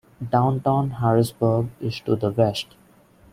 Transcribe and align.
Downtown 0.31 0.89
Harrisburg 0.99 1.67
is 1.79 1.99
to 1.99 2.15
the 2.15 2.31
west. 2.31 2.73